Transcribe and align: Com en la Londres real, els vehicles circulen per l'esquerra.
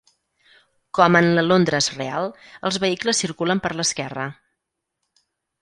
Com 0.99 1.17
en 1.19 1.27
la 1.39 1.43
Londres 1.49 1.91
real, 1.99 2.31
els 2.71 2.81
vehicles 2.87 3.23
circulen 3.27 3.65
per 3.67 3.73
l'esquerra. 3.77 4.29